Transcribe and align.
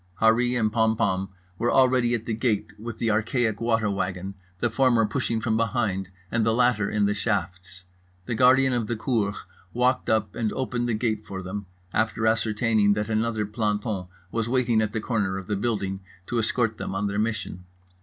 Harree 0.19 0.59
and 0.59 0.73
Pompom 0.73 1.29
were 1.59 1.71
already 1.71 2.15
at 2.15 2.25
the 2.25 2.33
gate 2.33 2.73
with 2.79 2.97
the 2.97 3.11
archaic 3.11 3.61
water 3.61 3.87
wagon, 3.87 4.33
the 4.57 4.71
former 4.71 5.05
pushing 5.05 5.39
from 5.39 5.57
behind 5.57 6.09
and 6.31 6.43
the 6.43 6.55
latter 6.55 6.89
in 6.89 7.05
the 7.05 7.13
shafts. 7.13 7.83
The 8.25 8.33
guardian 8.33 8.73
of 8.73 8.87
the 8.87 8.95
cour 8.97 9.35
walked 9.73 10.09
up 10.09 10.33
and 10.33 10.51
opened 10.53 10.89
the 10.89 10.95
gate 10.95 11.23
for 11.23 11.43
them, 11.43 11.67
after 11.93 12.25
ascertaining 12.25 12.93
that 12.93 13.09
another 13.11 13.45
planton 13.45 14.07
was 14.31 14.49
waiting 14.49 14.81
at 14.81 14.91
the 14.91 15.01
corner 15.01 15.37
of 15.37 15.45
the 15.45 15.55
building 15.55 15.99
to 16.25 16.39
escort 16.39 16.79
them 16.79 16.95
on 16.95 17.05
their 17.05 17.19
mission. 17.19 17.65